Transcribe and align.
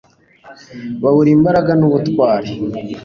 babura 1.01 1.29
imbaraga 1.37 1.71
n'ubutwari 1.79 2.51